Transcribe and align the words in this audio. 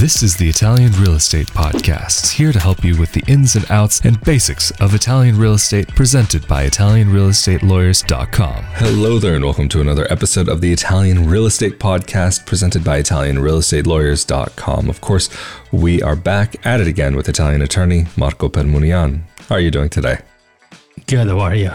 This 0.00 0.22
is 0.22 0.34
the 0.34 0.48
Italian 0.48 0.92
Real 0.92 1.16
Estate 1.16 1.48
Podcast, 1.48 2.32
here 2.32 2.52
to 2.52 2.58
help 2.58 2.82
you 2.82 2.98
with 2.98 3.12
the 3.12 3.22
ins 3.30 3.54
and 3.54 3.70
outs 3.70 4.00
and 4.00 4.18
basics 4.22 4.70
of 4.80 4.94
Italian 4.94 5.36
real 5.36 5.52
estate, 5.52 5.88
presented 5.88 6.48
by 6.48 6.66
ItalianRealEstateLawyers.com. 6.66 8.64
Hello 8.76 9.18
there, 9.18 9.34
and 9.34 9.44
welcome 9.44 9.68
to 9.68 9.82
another 9.82 10.10
episode 10.10 10.48
of 10.48 10.62
the 10.62 10.72
Italian 10.72 11.28
Real 11.28 11.44
Estate 11.44 11.78
Podcast, 11.78 12.46
presented 12.46 12.82
by 12.82 13.02
ItalianRealEstateLawyers.com. 13.02 14.88
Of 14.88 15.02
course, 15.02 15.28
we 15.70 16.00
are 16.00 16.16
back 16.16 16.56
at 16.64 16.80
it 16.80 16.86
again 16.86 17.14
with 17.14 17.28
Italian 17.28 17.60
attorney 17.60 18.06
Marco 18.16 18.48
Permunian. 18.48 19.24
How 19.50 19.56
are 19.56 19.60
you 19.60 19.70
doing 19.70 19.90
today? 19.90 20.20
Good, 21.06 21.28
how 21.28 21.40
are 21.40 21.54
you? 21.54 21.72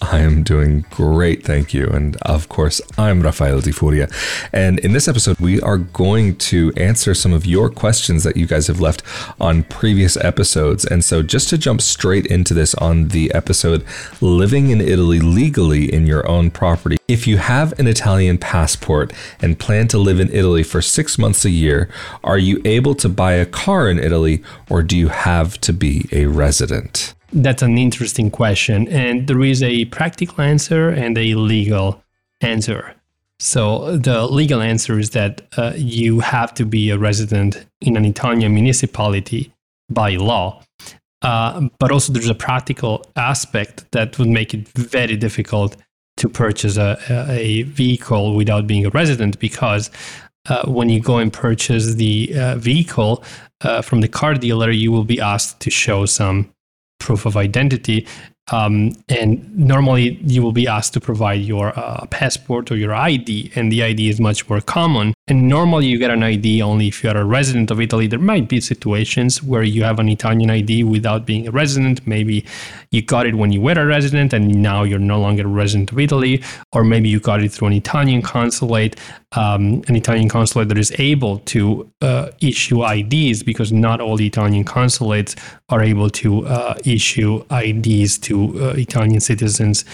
I 0.00 0.20
am 0.20 0.44
doing 0.44 0.84
great, 0.90 1.44
thank 1.44 1.74
you. 1.74 1.88
And 1.88 2.16
of 2.22 2.48
course, 2.48 2.80
I'm 2.96 3.20
Rafael 3.20 3.60
Di 3.60 3.72
Furia. 3.72 4.08
And 4.52 4.78
in 4.78 4.92
this 4.92 5.08
episode, 5.08 5.40
we 5.40 5.60
are 5.60 5.78
going 5.78 6.36
to 6.36 6.72
answer 6.76 7.14
some 7.14 7.32
of 7.32 7.44
your 7.44 7.68
questions 7.68 8.22
that 8.22 8.36
you 8.36 8.46
guys 8.46 8.68
have 8.68 8.80
left 8.80 9.02
on 9.40 9.64
previous 9.64 10.16
episodes. 10.16 10.84
And 10.84 11.04
so, 11.04 11.22
just 11.22 11.48
to 11.48 11.58
jump 11.58 11.82
straight 11.82 12.26
into 12.26 12.54
this 12.54 12.76
on 12.76 13.08
the 13.08 13.32
episode 13.34 13.84
Living 14.20 14.70
in 14.70 14.80
Italy 14.80 15.18
Legally 15.18 15.92
in 15.92 16.06
Your 16.06 16.28
Own 16.28 16.52
Property. 16.52 16.96
If 17.08 17.26
you 17.26 17.38
have 17.38 17.76
an 17.80 17.88
Italian 17.88 18.38
passport 18.38 19.12
and 19.40 19.58
plan 19.58 19.88
to 19.88 19.98
live 19.98 20.20
in 20.20 20.30
Italy 20.30 20.62
for 20.62 20.80
six 20.80 21.18
months 21.18 21.44
a 21.44 21.50
year, 21.50 21.88
are 22.22 22.38
you 22.38 22.62
able 22.64 22.94
to 22.96 23.08
buy 23.08 23.32
a 23.32 23.46
car 23.46 23.90
in 23.90 23.98
Italy 23.98 24.44
or 24.70 24.82
do 24.82 24.96
you 24.96 25.08
have 25.08 25.60
to 25.62 25.72
be 25.72 26.08
a 26.12 26.26
resident? 26.26 27.14
That's 27.32 27.62
an 27.62 27.76
interesting 27.76 28.30
question. 28.30 28.88
And 28.88 29.26
there 29.26 29.42
is 29.42 29.62
a 29.62 29.84
practical 29.86 30.40
answer 30.40 30.88
and 30.88 31.16
a 31.18 31.34
legal 31.34 32.02
answer. 32.40 32.94
So, 33.40 33.96
the 33.96 34.26
legal 34.26 34.60
answer 34.60 34.98
is 34.98 35.10
that 35.10 35.42
uh, 35.56 35.72
you 35.76 36.20
have 36.20 36.52
to 36.54 36.64
be 36.64 36.90
a 36.90 36.98
resident 36.98 37.66
in 37.80 37.96
an 37.96 38.04
Italian 38.04 38.52
municipality 38.52 39.52
by 39.88 40.16
law. 40.16 40.60
Uh, 41.22 41.68
but 41.78 41.92
also, 41.92 42.12
there's 42.12 42.28
a 42.28 42.34
practical 42.34 43.04
aspect 43.14 43.90
that 43.92 44.18
would 44.18 44.28
make 44.28 44.54
it 44.54 44.66
very 44.68 45.16
difficult 45.16 45.76
to 46.16 46.28
purchase 46.28 46.76
a, 46.76 46.98
a 47.30 47.62
vehicle 47.62 48.34
without 48.34 48.66
being 48.66 48.84
a 48.84 48.90
resident 48.90 49.38
because 49.38 49.90
uh, 50.48 50.66
when 50.66 50.88
you 50.88 51.00
go 51.00 51.18
and 51.18 51.32
purchase 51.32 51.94
the 51.94 52.32
uh, 52.36 52.56
vehicle 52.56 53.22
uh, 53.60 53.82
from 53.82 54.00
the 54.00 54.08
car 54.08 54.34
dealer, 54.34 54.70
you 54.70 54.90
will 54.90 55.04
be 55.04 55.20
asked 55.20 55.60
to 55.60 55.70
show 55.70 56.06
some 56.06 56.52
proof 56.98 57.26
of 57.26 57.36
identity. 57.36 58.06
Um, 58.50 58.92
and 59.08 59.56
normally 59.56 60.18
you 60.22 60.42
will 60.42 60.52
be 60.52 60.66
asked 60.66 60.94
to 60.94 61.00
provide 61.00 61.42
your 61.42 61.78
uh, 61.78 62.06
passport 62.06 62.70
or 62.70 62.76
your 62.76 62.94
ID, 62.94 63.52
and 63.54 63.70
the 63.70 63.82
ID 63.82 64.08
is 64.08 64.20
much 64.20 64.48
more 64.48 64.60
common. 64.60 65.12
And 65.28 65.46
normally 65.46 65.86
you 65.86 65.98
get 65.98 66.10
an 66.10 66.22
ID 66.22 66.62
only 66.62 66.88
if 66.88 67.04
you 67.04 67.10
are 67.10 67.16
a 67.18 67.24
resident 67.24 67.70
of 67.70 67.82
Italy. 67.82 68.06
There 68.06 68.18
might 68.18 68.48
be 68.48 68.62
situations 68.62 69.42
where 69.42 69.62
you 69.62 69.84
have 69.84 69.98
an 69.98 70.08
Italian 70.08 70.48
ID 70.48 70.84
without 70.84 71.26
being 71.26 71.46
a 71.46 71.50
resident. 71.50 72.06
Maybe 72.06 72.46
you 72.92 73.02
got 73.02 73.26
it 73.26 73.34
when 73.34 73.52
you 73.52 73.60
were 73.60 73.74
a 73.78 73.84
resident 73.84 74.32
and 74.32 74.62
now 74.62 74.84
you're 74.84 74.98
no 74.98 75.20
longer 75.20 75.44
a 75.44 75.46
resident 75.46 75.92
of 75.92 75.98
Italy, 75.98 76.42
or 76.72 76.82
maybe 76.82 77.10
you 77.10 77.20
got 77.20 77.42
it 77.42 77.52
through 77.52 77.68
an 77.68 77.74
Italian 77.74 78.22
consulate, 78.22 78.98
um, 79.32 79.82
an 79.86 79.96
Italian 79.96 80.30
consulate 80.30 80.68
that 80.68 80.78
is 80.78 80.94
able 80.98 81.40
to 81.40 81.90
uh, 82.00 82.30
issue 82.40 82.82
IDs 82.82 83.42
because 83.42 83.70
not 83.70 84.00
all 84.00 84.18
Italian 84.18 84.64
consulates 84.64 85.36
are 85.68 85.82
able 85.82 86.08
to 86.08 86.46
uh, 86.46 86.74
issue 86.86 87.44
IDs 87.50 88.16
to 88.20 88.64
uh, 88.64 88.68
Italian 88.78 89.20
citizens 89.20 89.84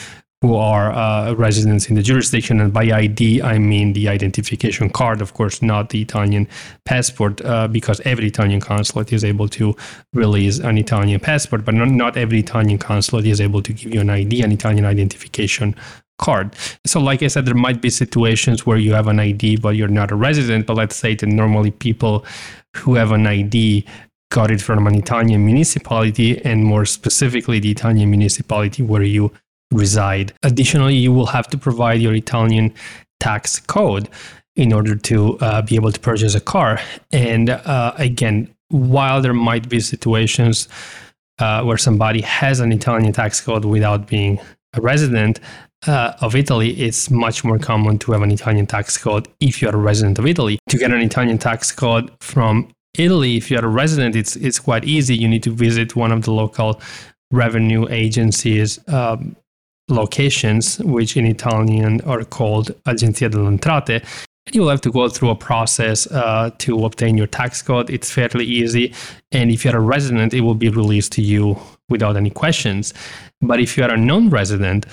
who 0.44 0.56
are 0.56 0.92
uh, 0.92 1.32
residents 1.32 1.88
in 1.88 1.94
the 1.94 2.02
jurisdiction. 2.02 2.60
And 2.60 2.70
by 2.70 2.82
ID, 2.82 3.40
I 3.40 3.56
mean 3.56 3.94
the 3.94 4.10
identification 4.10 4.90
card, 4.90 5.22
of 5.22 5.32
course, 5.32 5.62
not 5.62 5.88
the 5.88 6.02
Italian 6.02 6.46
passport, 6.84 7.40
uh, 7.40 7.66
because 7.66 7.98
every 8.04 8.26
Italian 8.26 8.60
consulate 8.60 9.10
is 9.10 9.24
able 9.24 9.48
to 9.48 9.74
release 10.12 10.58
an 10.58 10.76
Italian 10.76 11.18
passport, 11.18 11.64
but 11.64 11.72
not, 11.72 11.88
not 11.88 12.18
every 12.18 12.40
Italian 12.40 12.76
consulate 12.76 13.24
is 13.24 13.40
able 13.40 13.62
to 13.62 13.72
give 13.72 13.94
you 13.94 14.02
an 14.02 14.10
ID, 14.10 14.42
an 14.42 14.52
Italian 14.52 14.84
identification 14.84 15.74
card. 16.18 16.54
So, 16.84 17.00
like 17.00 17.22
I 17.22 17.28
said, 17.28 17.46
there 17.46 17.54
might 17.54 17.80
be 17.80 17.88
situations 17.88 18.66
where 18.66 18.76
you 18.76 18.92
have 18.92 19.08
an 19.08 19.20
ID, 19.20 19.56
but 19.56 19.76
you're 19.76 19.88
not 19.88 20.10
a 20.10 20.14
resident. 20.14 20.66
But 20.66 20.76
let's 20.76 20.94
say 20.94 21.14
that 21.14 21.26
normally 21.26 21.70
people 21.70 22.26
who 22.76 22.96
have 22.96 23.12
an 23.12 23.26
ID 23.26 23.86
got 24.30 24.50
it 24.50 24.60
from 24.60 24.86
an 24.86 24.94
Italian 24.94 25.46
municipality, 25.46 26.44
and 26.44 26.64
more 26.64 26.84
specifically, 26.84 27.60
the 27.60 27.70
Italian 27.70 28.10
municipality 28.10 28.82
where 28.82 29.04
you 29.04 29.32
reside. 29.74 30.32
Additionally, 30.42 30.96
you 30.96 31.12
will 31.12 31.26
have 31.26 31.48
to 31.48 31.58
provide 31.58 32.00
your 32.00 32.14
Italian 32.14 32.72
tax 33.20 33.60
code 33.60 34.08
in 34.56 34.72
order 34.72 34.94
to 34.94 35.38
uh, 35.38 35.62
be 35.62 35.74
able 35.74 35.92
to 35.92 36.00
purchase 36.00 36.34
a 36.34 36.40
car. 36.40 36.78
And 37.12 37.50
uh, 37.50 37.94
again, 37.96 38.54
while 38.68 39.20
there 39.20 39.34
might 39.34 39.68
be 39.68 39.80
situations 39.80 40.68
uh, 41.38 41.62
where 41.64 41.78
somebody 41.78 42.20
has 42.20 42.60
an 42.60 42.72
Italian 42.72 43.12
tax 43.12 43.40
code 43.40 43.64
without 43.64 44.06
being 44.06 44.38
a 44.74 44.80
resident 44.80 45.40
uh, 45.86 46.14
of 46.20 46.34
Italy, 46.34 46.70
it's 46.80 47.10
much 47.10 47.44
more 47.44 47.58
common 47.58 47.98
to 47.98 48.12
have 48.12 48.22
an 48.22 48.30
Italian 48.30 48.66
tax 48.66 48.96
code 48.96 49.28
if 49.40 49.60
you're 49.60 49.74
a 49.74 49.76
resident 49.76 50.18
of 50.18 50.26
Italy. 50.26 50.58
To 50.68 50.78
get 50.78 50.92
an 50.92 51.00
Italian 51.00 51.38
tax 51.38 51.72
code 51.72 52.10
from 52.20 52.68
Italy, 52.96 53.36
if 53.36 53.50
you're 53.50 53.64
a 53.64 53.68
resident, 53.68 54.14
it's 54.14 54.36
it's 54.36 54.60
quite 54.60 54.84
easy. 54.84 55.16
You 55.16 55.28
need 55.28 55.42
to 55.42 55.50
visit 55.50 55.96
one 55.96 56.12
of 56.12 56.22
the 56.22 56.32
local 56.32 56.80
revenue 57.32 57.88
agencies 57.90 58.78
um, 58.88 59.36
locations, 59.88 60.78
which 60.80 61.16
in 61.16 61.26
Italian 61.26 62.00
are 62.02 62.24
called 62.24 62.70
Agenzia 62.84 63.30
delle 63.30 63.46
Entrate. 63.46 64.02
You 64.52 64.60
will 64.60 64.68
have 64.68 64.82
to 64.82 64.90
go 64.90 65.08
through 65.08 65.30
a 65.30 65.34
process 65.34 66.06
uh, 66.08 66.50
to 66.58 66.84
obtain 66.84 67.16
your 67.16 67.26
tax 67.26 67.62
code. 67.62 67.88
It's 67.88 68.10
fairly 68.10 68.44
easy. 68.44 68.94
And 69.32 69.50
if 69.50 69.64
you're 69.64 69.76
a 69.76 69.80
resident, 69.80 70.34
it 70.34 70.42
will 70.42 70.54
be 70.54 70.68
released 70.68 71.12
to 71.12 71.22
you 71.22 71.58
without 71.88 72.16
any 72.16 72.30
questions. 72.30 72.92
But 73.40 73.60
if 73.60 73.76
you 73.76 73.84
are 73.84 73.92
a 73.92 73.96
non 73.96 74.28
resident, 74.28 74.86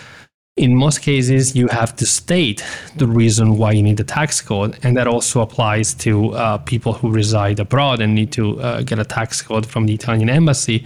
in 0.57 0.75
most 0.75 1.01
cases, 1.01 1.56
you 1.56 1.67
have 1.69 1.95
to 1.95 2.06
state 2.06 2.63
the 2.97 3.07
reason 3.07 3.57
why 3.57 3.72
you 3.72 3.81
need 3.81 3.97
the 3.97 4.03
tax 4.03 4.41
code. 4.41 4.78
And 4.84 4.97
that 4.97 5.07
also 5.07 5.41
applies 5.41 5.94
to 5.95 6.34
uh, 6.34 6.57
people 6.57 6.91
who 6.94 7.09
reside 7.09 7.59
abroad 7.59 8.01
and 8.01 8.13
need 8.13 8.34
to 8.34 8.59
uh, 8.59 8.81
get 8.81 9.00
a 9.00 9.06
tax 9.06 9.41
code 9.41 9.66
from 9.66 9.85
the 9.85 9.94
Italian 9.94 10.29
embassy. 10.29 10.85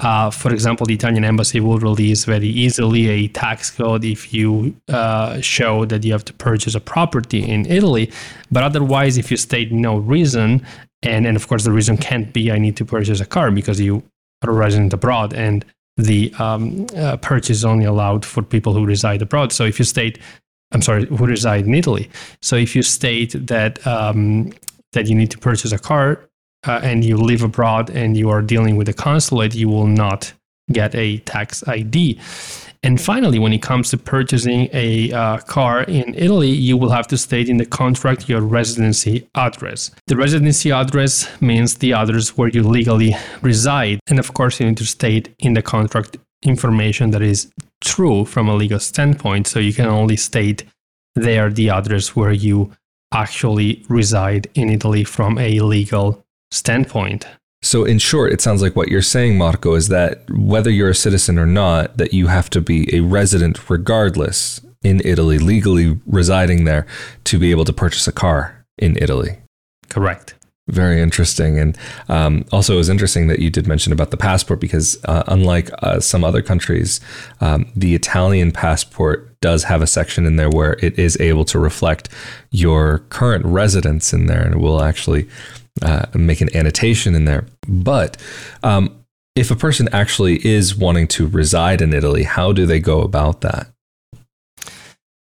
Uh, 0.00 0.30
for 0.30 0.52
example, 0.52 0.86
the 0.86 0.94
Italian 0.94 1.24
embassy 1.24 1.60
will 1.60 1.78
release 1.78 2.24
very 2.24 2.48
easily 2.48 3.08
a 3.08 3.28
tax 3.28 3.70
code 3.70 4.02
if 4.02 4.32
you 4.32 4.74
uh, 4.88 5.40
show 5.42 5.84
that 5.84 6.02
you 6.04 6.12
have 6.12 6.24
to 6.24 6.32
purchase 6.32 6.74
a 6.74 6.80
property 6.80 7.48
in 7.48 7.66
Italy. 7.66 8.10
But 8.50 8.64
otherwise, 8.64 9.18
if 9.18 9.30
you 9.30 9.36
state 9.36 9.70
no 9.70 9.98
reason, 9.98 10.66
and, 11.02 11.26
and 11.26 11.36
of 11.36 11.46
course, 11.48 11.64
the 11.64 11.72
reason 11.72 11.98
can't 11.98 12.32
be 12.32 12.50
I 12.50 12.58
need 12.58 12.76
to 12.78 12.84
purchase 12.84 13.20
a 13.20 13.26
car 13.26 13.50
because 13.50 13.78
you 13.78 14.02
are 14.42 14.50
a 14.50 14.54
resident 14.54 14.94
abroad 14.94 15.34
and 15.34 15.64
the 15.96 16.32
um, 16.38 16.86
uh, 16.96 17.16
purchase 17.18 17.58
is 17.58 17.64
only 17.64 17.84
allowed 17.84 18.24
for 18.24 18.42
people 18.42 18.72
who 18.72 18.84
reside 18.84 19.22
abroad. 19.22 19.52
So 19.52 19.64
if 19.64 19.78
you 19.78 19.84
state, 19.84 20.18
I'm 20.72 20.82
sorry, 20.82 21.06
who 21.06 21.26
reside 21.26 21.66
in 21.66 21.74
Italy. 21.74 22.10
So 22.40 22.56
if 22.56 22.74
you 22.74 22.82
state 22.82 23.34
that 23.46 23.86
um, 23.86 24.52
that 24.92 25.06
you 25.06 25.14
need 25.14 25.30
to 25.30 25.38
purchase 25.38 25.72
a 25.72 25.78
car 25.78 26.28
uh, 26.66 26.80
and 26.82 27.04
you 27.04 27.16
live 27.16 27.42
abroad 27.42 27.90
and 27.90 28.16
you 28.16 28.30
are 28.30 28.42
dealing 28.42 28.76
with 28.76 28.88
a 28.88 28.92
consulate, 28.92 29.54
you 29.54 29.68
will 29.68 29.86
not 29.86 30.32
get 30.72 30.94
a 30.94 31.18
tax 31.18 31.66
ID. 31.66 32.18
And 32.84 33.00
finally, 33.00 33.38
when 33.38 33.52
it 33.52 33.62
comes 33.62 33.90
to 33.90 33.96
purchasing 33.96 34.68
a 34.72 35.12
uh, 35.12 35.38
car 35.38 35.84
in 35.84 36.14
Italy, 36.14 36.50
you 36.50 36.76
will 36.76 36.90
have 36.90 37.06
to 37.08 37.16
state 37.16 37.48
in 37.48 37.58
the 37.58 37.66
contract 37.66 38.28
your 38.28 38.40
residency 38.40 39.28
address. 39.36 39.92
The 40.08 40.16
residency 40.16 40.72
address 40.72 41.28
means 41.40 41.76
the 41.76 41.92
address 41.92 42.36
where 42.36 42.48
you 42.48 42.64
legally 42.64 43.14
reside. 43.40 44.00
And 44.08 44.18
of 44.18 44.34
course, 44.34 44.58
you 44.58 44.66
need 44.66 44.78
to 44.78 44.84
state 44.84 45.32
in 45.38 45.52
the 45.52 45.62
contract 45.62 46.16
information 46.42 47.12
that 47.12 47.22
is 47.22 47.52
true 47.80 48.24
from 48.24 48.48
a 48.48 48.54
legal 48.56 48.80
standpoint. 48.80 49.46
So 49.46 49.60
you 49.60 49.72
can 49.72 49.86
only 49.86 50.16
state 50.16 50.64
there 51.14 51.50
the 51.50 51.70
address 51.70 52.16
where 52.16 52.32
you 52.32 52.72
actually 53.12 53.84
reside 53.88 54.48
in 54.54 54.70
Italy 54.70 55.04
from 55.04 55.38
a 55.38 55.60
legal 55.60 56.24
standpoint. 56.50 57.26
So, 57.64 57.84
in 57.84 57.98
short, 57.98 58.32
it 58.32 58.40
sounds 58.40 58.60
like 58.60 58.74
what 58.74 58.88
you're 58.88 59.02
saying, 59.02 59.38
Marco, 59.38 59.74
is 59.74 59.86
that 59.88 60.28
whether 60.30 60.68
you're 60.68 60.90
a 60.90 60.94
citizen 60.94 61.38
or 61.38 61.46
not, 61.46 61.96
that 61.96 62.12
you 62.12 62.26
have 62.26 62.50
to 62.50 62.60
be 62.60 62.92
a 62.94 63.00
resident 63.00 63.70
regardless 63.70 64.60
in 64.82 65.00
Italy, 65.04 65.38
legally 65.38 66.00
residing 66.04 66.64
there, 66.64 66.86
to 67.24 67.38
be 67.38 67.52
able 67.52 67.64
to 67.64 67.72
purchase 67.72 68.08
a 68.08 68.12
car 68.12 68.64
in 68.78 68.96
Italy. 69.00 69.38
Correct. 69.88 70.34
Very 70.68 71.00
interesting. 71.00 71.58
And 71.58 71.78
um, 72.08 72.44
also, 72.50 72.74
it 72.74 72.78
was 72.78 72.88
interesting 72.88 73.28
that 73.28 73.38
you 73.38 73.50
did 73.50 73.68
mention 73.68 73.92
about 73.92 74.10
the 74.10 74.16
passport 74.16 74.60
because, 74.60 74.98
uh, 75.04 75.22
unlike 75.28 75.70
uh, 75.82 76.00
some 76.00 76.24
other 76.24 76.42
countries, 76.42 77.00
um, 77.40 77.70
the 77.76 77.94
Italian 77.94 78.50
passport 78.50 79.40
does 79.40 79.64
have 79.64 79.82
a 79.82 79.86
section 79.86 80.26
in 80.26 80.36
there 80.36 80.50
where 80.50 80.78
it 80.80 80.98
is 80.98 81.20
able 81.20 81.44
to 81.44 81.58
reflect 81.58 82.08
your 82.50 83.00
current 83.08 83.44
residence 83.44 84.12
in 84.12 84.26
there 84.26 84.40
and 84.40 84.54
it 84.54 84.58
will 84.58 84.82
actually 84.82 85.28
uh, 85.80 86.06
make 86.14 86.40
an 86.40 86.54
annotation 86.54 87.14
in 87.14 87.24
there. 87.24 87.46
But 87.66 88.16
um, 88.62 89.04
if 89.34 89.50
a 89.50 89.56
person 89.56 89.88
actually 89.92 90.44
is 90.46 90.76
wanting 90.76 91.08
to 91.08 91.26
reside 91.26 91.80
in 91.80 91.94
Italy, 91.94 92.24
how 92.24 92.52
do 92.52 92.66
they 92.66 92.80
go 92.80 93.00
about 93.00 93.40
that? 93.40 93.68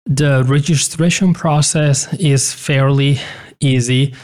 The 0.06 0.44
registration 0.46 1.32
process 1.32 2.12
is 2.14 2.52
fairly 2.52 3.18
easy. 3.60 4.14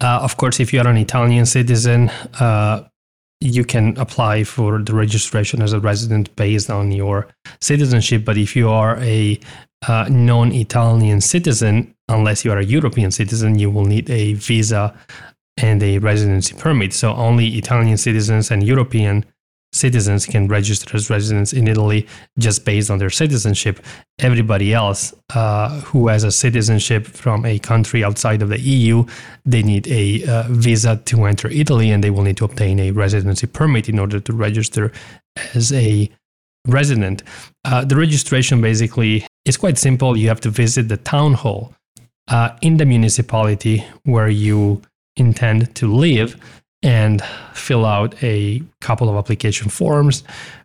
Uh, 0.00 0.20
of 0.22 0.36
course, 0.36 0.58
if 0.58 0.72
you 0.72 0.80
are 0.80 0.88
an 0.88 0.96
Italian 0.96 1.46
citizen, 1.46 2.08
uh, 2.40 2.88
you 3.40 3.64
can 3.64 3.96
apply 3.98 4.42
for 4.42 4.80
the 4.80 4.94
registration 4.94 5.62
as 5.62 5.72
a 5.72 5.78
resident 5.78 6.34
based 6.34 6.70
on 6.70 6.90
your 6.90 7.28
citizenship. 7.60 8.24
But 8.24 8.36
if 8.36 8.56
you 8.56 8.68
are 8.68 8.96
a 8.98 9.38
uh, 9.86 10.08
non 10.10 10.50
Italian 10.52 11.20
citizen, 11.20 11.94
unless 12.08 12.44
you 12.44 12.50
are 12.50 12.58
a 12.58 12.64
European 12.64 13.12
citizen, 13.12 13.58
you 13.60 13.70
will 13.70 13.84
need 13.84 14.10
a 14.10 14.32
visa 14.34 14.92
and 15.58 15.82
a 15.82 15.98
residency 15.98 16.54
permit. 16.54 16.92
So 16.92 17.14
only 17.14 17.48
Italian 17.58 17.96
citizens 17.96 18.50
and 18.50 18.62
European 18.62 19.24
citizens 19.72 20.24
can 20.24 20.48
register 20.48 20.96
as 20.96 21.10
residents 21.10 21.52
in 21.52 21.68
Italy 21.68 22.06
just 22.38 22.64
based 22.64 22.90
on 22.90 22.98
their 22.98 23.10
citizenship. 23.10 23.84
Everybody 24.18 24.72
else 24.72 25.12
uh, 25.34 25.80
who 25.80 26.08
has 26.08 26.24
a 26.24 26.32
citizenship 26.32 27.06
from 27.06 27.44
a 27.44 27.58
country 27.58 28.02
outside 28.02 28.40
of 28.40 28.48
the 28.48 28.60
EU, 28.60 29.04
they 29.44 29.62
need 29.62 29.86
a 29.88 30.24
uh, 30.24 30.44
visa 30.48 30.96
to 31.04 31.24
enter 31.24 31.48
Italy 31.48 31.90
and 31.90 32.02
they 32.02 32.10
will 32.10 32.22
need 32.22 32.38
to 32.38 32.44
obtain 32.44 32.78
a 32.80 32.92
residency 32.92 33.46
permit 33.46 33.88
in 33.88 33.98
order 33.98 34.20
to 34.20 34.32
register 34.32 34.90
as 35.54 35.72
a 35.72 36.10
resident. 36.66 37.22
Uh, 37.64 37.84
the 37.84 37.96
registration 37.96 38.60
basically 38.60 39.26
is 39.44 39.56
quite 39.56 39.78
simple. 39.78 40.16
You 40.16 40.28
have 40.28 40.40
to 40.42 40.50
visit 40.50 40.88
the 40.88 40.96
town 40.96 41.34
hall 41.34 41.74
uh, 42.28 42.56
in 42.62 42.78
the 42.78 42.86
municipality 42.86 43.84
where 44.04 44.28
you 44.28 44.82
intend 45.18 45.74
to 45.76 45.92
live 45.92 46.36
and 46.82 47.22
fill 47.54 47.84
out 47.84 48.22
a 48.22 48.62
couple 48.80 49.08
of 49.08 49.16
application 49.16 49.68
forms 49.68 50.22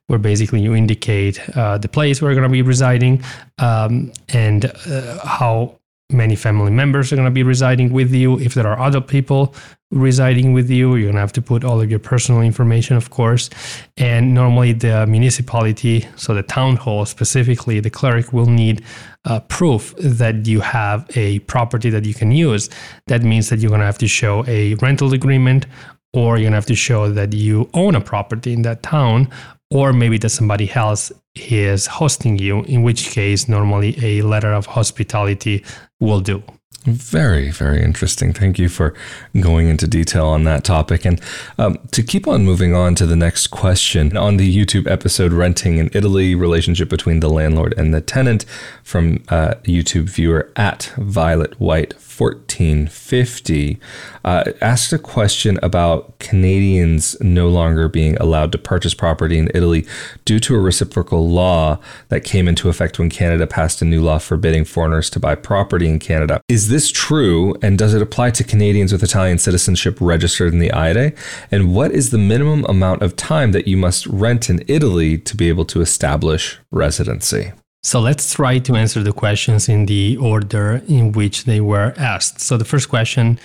where 0.08 0.20
basically 0.20 0.62
you 0.62 0.76
indicate 0.76 1.40
uh, 1.58 1.78
the 1.78 1.88
place 1.88 2.22
where 2.22 2.32
you're 2.32 2.40
going 2.40 2.50
to 2.50 2.52
be 2.52 2.62
residing 2.62 3.24
um, 3.60 4.12
and 4.30 4.66
uh, 4.66 5.26
how 5.26 5.80
many 6.12 6.36
family 6.36 6.72
members 6.72 7.12
are 7.12 7.16
going 7.16 7.26
to 7.26 7.32
be 7.32 7.44
residing 7.44 7.92
with 7.92 8.14
you. 8.14 8.40
If 8.40 8.54
there 8.54 8.68
are 8.68 8.80
other 8.80 9.02
people 9.02 9.56
residing 9.92 10.54
with 10.54 10.70
you, 10.70 10.96
you're 10.96 11.06
going 11.06 11.16
to 11.16 11.20
have 11.22 11.34
to 11.34 11.42
put 11.42 11.64
all 11.64 11.82
of 11.82 11.90
your 11.90 12.00
personal 12.00 12.42
information, 12.42 12.98
of 12.98 13.10
course. 13.10 13.50
And 13.98 14.34
normally, 14.34 14.74
the 14.74 15.06
municipality, 15.08 16.08
so 16.16 16.34
the 16.34 16.44
town 16.44 16.76
hall 16.76 17.06
specifically, 17.06 17.80
the 17.80 17.90
cleric 17.90 18.34
will 18.34 18.48
need 18.48 18.84
uh, 19.26 19.40
proof 19.42 19.94
that 19.98 20.48
you 20.48 20.60
have 20.60 21.10
a 21.16 21.40
property 21.40 21.90
that 21.90 22.06
you 22.06 22.14
can 22.14 22.32
use. 22.32 22.70
That 23.08 23.24
means 23.24 23.50
that 23.50 23.60
you're 23.60 23.70
going 23.70 23.82
to 23.82 23.86
have 23.86 24.00
to 24.00 24.08
show 24.08 24.46
a 24.48 24.76
rental 24.76 25.14
agreement 25.14 25.66
or 26.14 26.38
you're 26.38 26.46
gonna 26.46 26.58
have 26.58 26.66
to 26.68 26.76
show 26.76 27.10
that 27.12 27.34
you 27.34 27.70
own 27.74 27.96
a 27.96 28.02
property 28.02 28.54
in 28.54 28.62
that 28.62 28.84
town, 28.84 29.28
or 29.74 29.92
maybe 29.92 30.20
that 30.20 30.30
somebody 30.30 30.72
else 30.72 31.12
is 31.36 31.88
hosting 31.88 32.38
you, 32.38 32.62
in 32.64 32.84
which 32.84 33.10
case, 33.10 33.50
normally 33.50 33.98
a 34.06 34.22
letter 34.22 34.54
of 34.54 34.68
hospitality 34.68 35.66
will 36.00 36.20
do. 36.20 36.44
Very, 36.86 37.50
very 37.50 37.82
interesting. 37.82 38.34
Thank 38.34 38.60
you 38.60 38.68
for 38.68 38.94
going 39.40 39.70
into 39.70 39.88
detail 39.88 40.28
on 40.28 40.44
that 40.44 40.66
topic. 40.66 41.06
And 41.06 41.20
um, 41.58 41.80
to 41.92 42.04
keep 42.04 42.28
on 42.28 42.44
moving 42.44 42.76
on 42.76 42.94
to 42.96 43.06
the 43.06 43.16
next 43.16 43.48
question 43.48 44.18
on 44.18 44.36
the 44.36 44.54
YouTube 44.54 44.86
episode 44.92 45.32
Renting 45.32 45.78
in 45.78 45.90
Italy 45.94 46.36
Relationship 46.36 46.90
Between 46.90 47.22
the 47.22 47.30
Landlord 47.30 47.74
and 47.78 47.94
the 47.94 48.02
Tenant 48.02 48.46
from 48.84 49.24
uh, 49.30 49.56
YouTube 49.64 50.10
viewer 50.10 50.52
at 50.58 50.92
Violet 50.98 51.58
White 51.60 51.94
1450 52.18 53.80
uh, 54.24 54.44
asked 54.62 54.94
a 54.94 55.00
question 55.00 55.60
about 55.64 56.18
Canadians 56.20 57.20
no 57.22 57.50
longer 57.50 57.88
being 57.90 58.16
allowed 58.18 58.52
to 58.52 58.58
purchase 58.58 58.94
property 58.94 59.38
in 59.38 59.50
Italy 59.54 59.86
due 60.26 60.40
to 60.40 60.56
a 60.56 60.60
reciprocal 60.60 61.30
law 61.30 61.80
that 62.10 62.24
came 62.24 62.48
into 62.48 62.70
effect 62.70 63.00
when 63.00 63.10
Canada 63.10 63.48
passed 63.48 63.82
a 63.82 63.86
new 63.86 64.02
law 64.02 64.18
forbidding 64.18 64.66
foreigners 64.66 65.10
to 65.10 65.20
buy 65.20 65.36
property 65.36 65.88
in 65.88 66.00
Canada. 66.00 66.42
Is 66.48 66.70
this 66.70 66.92
true, 66.92 67.56
and 67.62 67.78
does 67.78 67.94
it 67.94 68.02
apply 68.02 68.32
to 68.32 68.44
Canadians 68.44 68.92
with 68.92 69.04
Italian 69.04 69.40
citizenship 69.40 69.98
registered 70.00 70.54
in 70.54 70.60
the 70.60 70.72
AIRE? 70.72 71.14
And 71.52 71.74
what 71.74 71.92
is 71.92 72.12
the 72.12 72.18
minimum 72.18 72.66
amount 72.66 73.02
of 73.02 73.16
time 73.16 73.52
that 73.52 73.68
you 73.68 73.78
must 73.78 74.06
rent 74.08 74.50
in 74.50 74.64
Italy 74.68 75.18
to 75.18 75.36
be 75.36 75.50
able 75.50 75.66
to 75.66 75.82
establish 75.82 76.60
residency? 76.72 77.54
So 77.84 78.00
let's 78.00 78.34
try 78.34 78.60
to 78.60 78.76
answer 78.76 79.04
the 79.04 79.12
questions 79.12 79.68
in 79.68 79.86
the 79.86 80.18
order 80.18 80.82
in 80.88 81.12
which 81.12 81.44
they 81.44 81.60
were 81.60 81.94
asked. 81.98 82.40
So 82.40 82.58
the 82.58 82.66
first 82.66 82.90
question 82.90 83.40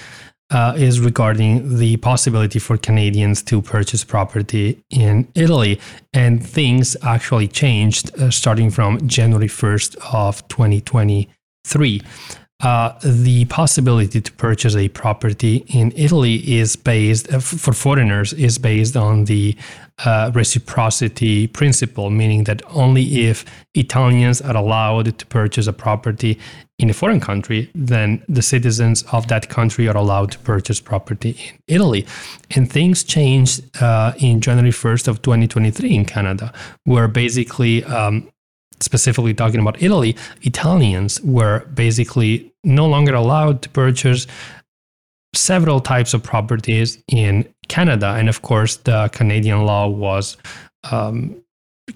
uh, 0.50 0.74
is 0.76 1.00
regarding 1.00 1.76
the 1.78 1.96
possibility 1.98 2.58
for 2.58 2.78
Canadians 2.78 3.42
to 3.42 3.60
purchase 3.60 4.04
property 4.04 4.82
in 4.90 5.28
Italy. 5.34 5.80
And 6.12 6.44
things 6.44 6.96
actually 7.02 7.48
changed 7.48 8.18
uh, 8.18 8.30
starting 8.30 8.70
from 8.70 9.06
January 9.08 9.48
1st 9.48 9.96
of 10.12 10.46
2023 10.48 12.02
uh, 12.60 12.92
the 13.04 13.44
possibility 13.44 14.20
to 14.20 14.32
purchase 14.32 14.74
a 14.74 14.88
property 14.88 15.64
in 15.68 15.92
Italy 15.94 16.36
is 16.58 16.74
based 16.74 17.32
uh, 17.32 17.38
for 17.38 17.72
foreigners 17.72 18.32
is 18.32 18.58
based 18.58 18.96
on 18.96 19.26
the 19.26 19.56
uh, 20.04 20.30
reciprocity 20.34 21.46
principle, 21.46 22.10
meaning 22.10 22.44
that 22.44 22.62
only 22.68 23.26
if 23.26 23.44
Italians 23.74 24.40
are 24.40 24.56
allowed 24.56 25.18
to 25.18 25.26
purchase 25.26 25.66
a 25.66 25.72
property 25.72 26.38
in 26.78 26.88
a 26.88 26.94
foreign 26.94 27.20
country, 27.20 27.70
then 27.74 28.22
the 28.28 28.42
citizens 28.42 29.02
of 29.12 29.26
that 29.28 29.48
country 29.48 29.88
are 29.88 29.96
allowed 29.96 30.30
to 30.30 30.38
purchase 30.38 30.80
property 30.80 31.30
in 31.30 31.58
Italy. 31.66 32.06
And 32.54 32.70
things 32.70 33.02
changed 33.02 33.82
uh, 33.82 34.12
in 34.18 34.40
January 34.40 34.70
1st 34.70 35.08
of 35.08 35.22
2023 35.22 35.94
in 35.94 36.04
Canada, 36.04 36.52
where 36.84 37.08
basically 37.08 37.82
um, 37.84 38.30
specifically 38.80 39.34
talking 39.34 39.60
about 39.60 39.82
Italy, 39.82 40.16
Italians 40.42 41.20
were 41.22 41.64
basically 41.74 42.52
no 42.64 42.86
longer 42.86 43.14
allowed 43.14 43.62
to 43.62 43.68
purchase 43.70 44.26
several 45.34 45.80
types 45.80 46.14
of 46.14 46.22
properties 46.22 47.02
in 47.08 47.46
Canada. 47.68 48.14
And 48.18 48.28
of 48.28 48.42
course, 48.42 48.76
the 48.76 49.08
Canadian 49.12 49.64
law 49.64 49.88
was 49.88 50.36
um, 50.90 51.42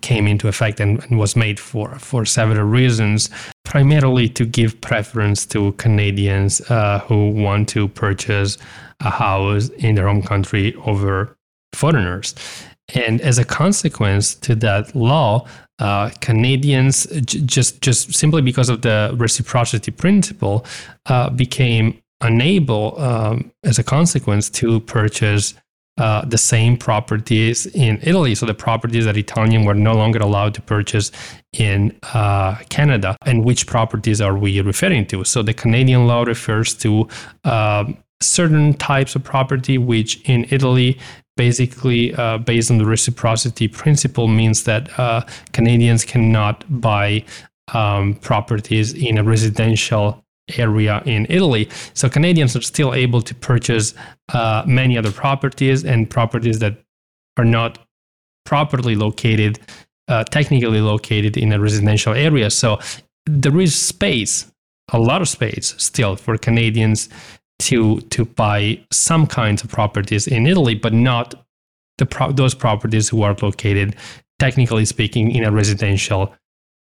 came 0.00 0.26
into 0.26 0.48
effect 0.48 0.80
and, 0.80 1.02
and, 1.04 1.18
was 1.18 1.36
made 1.36 1.60
for 1.60 1.98
for 1.98 2.24
several 2.24 2.66
reasons, 2.66 3.30
primarily 3.64 4.28
to 4.28 4.44
give 4.44 4.80
preference 4.80 5.46
to 5.46 5.72
Canadians 5.72 6.60
uh, 6.70 7.00
who 7.00 7.30
want 7.30 7.68
to 7.70 7.88
purchase 7.88 8.58
a 9.00 9.10
house 9.10 9.68
in 9.70 9.94
their 9.94 10.06
home 10.06 10.22
country 10.22 10.74
over 10.86 11.36
foreigners. 11.74 12.34
And 12.94 13.20
as 13.20 13.38
a 13.38 13.44
consequence 13.44 14.34
to 14.36 14.54
that 14.56 14.94
law, 14.94 15.46
uh, 15.78 16.10
Canadians 16.20 17.06
j- 17.24 17.40
just 17.40 17.80
just 17.80 18.14
simply 18.14 18.42
because 18.42 18.68
of 18.68 18.82
the 18.82 19.14
reciprocity 19.16 19.90
principle 19.90 20.64
uh, 21.06 21.30
became 21.30 22.01
unable, 22.22 23.00
um, 23.00 23.52
as 23.64 23.78
a 23.78 23.84
consequence, 23.84 24.48
to 24.50 24.80
purchase 24.80 25.54
uh, 25.98 26.24
the 26.24 26.38
same 26.38 26.76
properties 26.76 27.66
in 27.66 27.98
Italy. 28.02 28.34
So 28.34 28.46
the 28.46 28.54
properties 28.54 29.04
that 29.04 29.16
Italian 29.16 29.64
were 29.64 29.74
no 29.74 29.92
longer 29.92 30.20
allowed 30.20 30.54
to 30.54 30.62
purchase 30.62 31.12
in 31.52 31.94
uh, 32.14 32.56
Canada. 32.70 33.16
And 33.26 33.44
which 33.44 33.66
properties 33.66 34.20
are 34.20 34.36
we 34.36 34.60
referring 34.62 35.06
to? 35.08 35.24
So 35.24 35.42
the 35.42 35.52
Canadian 35.52 36.06
law 36.06 36.22
refers 36.22 36.74
to 36.76 37.08
um, 37.44 37.98
certain 38.22 38.72
types 38.74 39.14
of 39.14 39.22
property 39.22 39.76
which 39.76 40.20
in 40.28 40.46
Italy 40.50 40.98
basically 41.36 42.14
uh, 42.14 42.38
based 42.38 42.70
on 42.70 42.78
the 42.78 42.86
reciprocity 42.86 43.68
principle 43.68 44.28
means 44.28 44.64
that 44.64 44.98
uh, 44.98 45.22
Canadians 45.52 46.04
cannot 46.04 46.64
buy 46.80 47.24
um, 47.74 48.14
properties 48.14 48.92
in 48.94 49.18
a 49.18 49.22
residential 49.22 50.22
area 50.58 51.02
in 51.06 51.26
Italy. 51.28 51.68
So 51.94 52.08
Canadians 52.08 52.56
are 52.56 52.62
still 52.62 52.94
able 52.94 53.22
to 53.22 53.34
purchase 53.34 53.94
uh, 54.32 54.62
many 54.66 54.98
other 54.98 55.12
properties 55.12 55.84
and 55.84 56.08
properties 56.08 56.58
that 56.60 56.76
are 57.36 57.44
not 57.44 57.78
properly 58.44 58.94
located, 58.96 59.58
uh, 60.08 60.24
technically 60.24 60.80
located 60.80 61.36
in 61.36 61.52
a 61.52 61.60
residential 61.60 62.14
area. 62.14 62.50
So 62.50 62.78
there 63.26 63.60
is 63.60 63.74
space, 63.74 64.50
a 64.92 64.98
lot 64.98 65.22
of 65.22 65.28
space 65.28 65.74
still 65.78 66.16
for 66.16 66.36
Canadians 66.36 67.08
to 67.60 68.00
to 68.10 68.24
buy 68.24 68.80
some 68.90 69.26
kinds 69.26 69.62
of 69.62 69.70
properties 69.70 70.26
in 70.26 70.46
Italy, 70.46 70.74
but 70.74 70.92
not 70.92 71.34
the 71.98 72.06
pro- 72.06 72.32
those 72.32 72.54
properties 72.54 73.08
who 73.08 73.22
are 73.22 73.36
located, 73.40 73.94
technically 74.38 74.84
speaking, 74.84 75.30
in 75.30 75.44
a 75.44 75.52
residential 75.52 76.34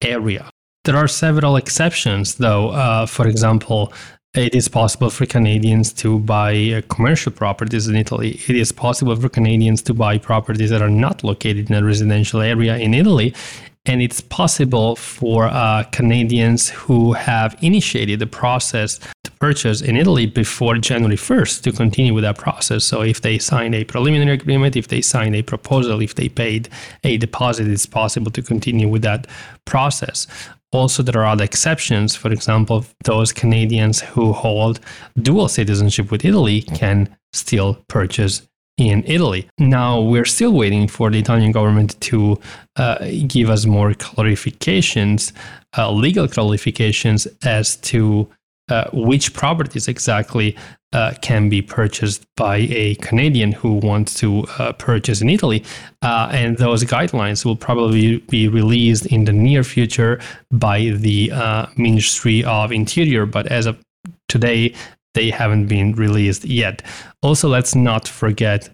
area. 0.02 0.50
There 0.88 0.97
are 0.97 1.07
several 1.07 1.57
exceptions, 1.57 2.37
though. 2.37 2.71
Uh, 2.71 3.04
for 3.04 3.28
example, 3.28 3.92
it 4.33 4.54
is 4.54 4.68
possible 4.68 5.11
for 5.11 5.26
Canadians 5.26 5.92
to 5.92 6.18
buy 6.21 6.54
uh, 6.54 6.80
commercial 6.88 7.30
properties 7.30 7.88
in 7.88 7.95
Italy. 7.95 8.40
It 8.49 8.57
is 8.57 8.73
possible 8.73 9.14
for 9.14 9.28
Canadians 9.28 9.83
to 9.83 9.92
buy 9.92 10.16
properties 10.16 10.71
that 10.71 10.80
are 10.80 10.88
not 10.88 11.23
located 11.23 11.68
in 11.68 11.76
a 11.76 11.85
residential 11.85 12.40
area 12.40 12.78
in 12.78 12.95
Italy 12.95 13.35
and 13.88 14.02
it's 14.02 14.21
possible 14.21 14.97
for 14.97 15.47
uh, 15.47 15.83
Canadians 15.92 16.68
who 16.68 17.14
have 17.14 17.57
initiated 17.62 18.18
the 18.18 18.26
process 18.26 19.00
to 19.25 19.30
purchase 19.33 19.80
in 19.80 19.97
Italy 19.97 20.26
before 20.26 20.76
January 20.76 21.16
1st 21.16 21.62
to 21.62 21.73
continue 21.73 22.12
with 22.12 22.23
that 22.23 22.37
process. 22.37 22.85
So, 22.85 23.00
if 23.02 23.23
they 23.23 23.38
signed 23.38 23.75
a 23.75 23.85
preliminary 23.85 24.35
agreement, 24.35 24.76
if 24.76 24.88
they 24.88 25.00
signed 25.00 25.35
a 25.35 25.42
proposal, 25.42 26.02
if 26.02 26.14
they 26.16 26.28
paid 26.28 26.68
a 27.04 27.16
deposit, 27.16 27.66
it's 27.66 27.87
possible 27.87 28.30
to 28.33 28.42
continue 28.42 28.88
with 28.88 29.02
that 29.02 29.26
process. 29.64 30.26
Also, 30.72 31.02
there 31.02 31.20
are 31.22 31.26
other 31.26 31.44
exceptions. 31.44 32.14
For 32.14 32.30
example, 32.30 32.84
those 33.04 33.32
Canadians 33.32 34.00
who 34.00 34.32
hold 34.32 34.80
dual 35.22 35.48
citizenship 35.48 36.10
with 36.10 36.25
Italy 36.25 36.62
can 36.62 37.16
still 37.32 37.82
purchase 37.88 38.42
in 38.76 39.02
Italy. 39.06 39.48
Now, 39.58 40.00
we're 40.00 40.25
still 40.25 40.52
waiting 40.52 40.87
for 40.87 41.10
the 41.10 41.18
Italian 41.18 41.52
government 41.52 42.00
to 42.02 42.38
uh, 42.76 42.98
give 43.26 43.50
us 43.50 43.66
more 43.66 43.90
clarifications, 43.92 45.32
uh, 45.76 45.90
legal 45.90 46.28
clarifications 46.28 47.26
as 47.44 47.76
to 47.76 48.28
uh, 48.68 48.84
which 48.92 49.32
properties 49.32 49.88
exactly 49.88 50.56
uh, 50.92 51.14
can 51.21 51.49
be 51.49 51.61
purchased 51.61 52.26
by 52.37 52.57
a 52.71 52.95
Canadian 52.97 53.52
who 53.52 53.75
wants 53.75 54.14
to 54.14 54.45
uh, 54.59 54.73
purchase 54.73 55.21
in 55.21 55.28
Italy. 55.28 55.64
Uh, 56.02 56.28
and 56.33 56.57
those 56.59 56.85
guidelines 56.85 57.45
will 57.45 57.57
probably 57.57 58.18
be 58.30 58.49
released 58.49 59.07
in 59.07 59.25
the 59.25 59.33
near 59.33 59.62
future 59.62 60.21
by 60.50 60.90
the 60.97 61.30
uh, 61.33 61.66
Ministry 61.76 62.45
of 62.45 62.73
Interior. 62.73 63.26
But 63.26 63.47
as 63.49 63.66
of 63.66 63.78
today, 64.28 64.75
they 65.14 65.30
haven't 65.30 65.66
been 65.66 65.92
released 65.95 66.45
yet. 66.45 66.83
Also, 67.23 67.49
let's 67.49 67.75
not 67.75 68.09
forget 68.09 68.68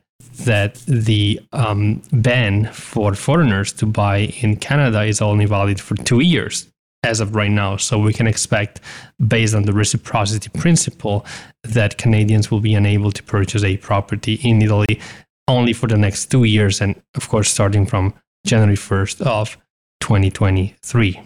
that 0.45 0.75
the 0.87 1.41
um, 1.53 2.03
ban 2.13 2.67
for 2.73 3.15
foreigners 3.15 3.73
to 3.73 3.87
buy 3.87 4.33
in 4.41 4.57
Canada 4.57 5.03
is 5.03 5.23
only 5.23 5.47
valid 5.47 5.81
for 5.81 5.95
two 5.97 6.21
years 6.21 6.69
as 7.05 7.21
of 7.21 7.35
right 7.37 7.51
now. 7.51 7.77
So 7.77 7.99
we 7.99 8.13
can 8.13 8.27
expect, 8.27 8.81
based 9.27 9.55
on 9.55 9.63
the 9.65 9.73
reciprocity 9.73 10.49
principle, 10.59 11.25
that 11.63 11.99
Canadians 11.99 12.51
will 12.51 12.61
be 12.61 12.75
unable 12.75 13.13
to 13.13 13.23
purchase 13.23 13.63
a 13.63 13.77
property 13.77 14.35
in 14.43 14.63
Italy 14.63 15.01
only 15.47 15.73
for 15.73 15.87
the 15.87 15.99
next 15.99 16.31
two 16.31 16.45
years, 16.45 16.81
and 16.81 17.01
of 17.15 17.29
course, 17.29 17.51
starting 17.51 17.87
from 17.87 18.15
January 18.47 18.77
1st 18.77 19.21
of 19.23 19.59
2023. 20.01 21.21